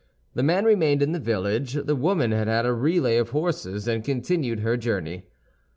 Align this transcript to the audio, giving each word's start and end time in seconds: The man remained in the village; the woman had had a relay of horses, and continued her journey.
The 0.33 0.41
man 0.41 0.65
remained 0.65 1.03
in 1.03 1.11
the 1.11 1.19
village; 1.19 1.73
the 1.73 1.95
woman 1.95 2.31
had 2.31 2.47
had 2.47 2.65
a 2.65 2.73
relay 2.73 3.17
of 3.17 3.29
horses, 3.29 3.87
and 3.87 4.03
continued 4.03 4.61
her 4.61 4.75
journey. 4.75 5.27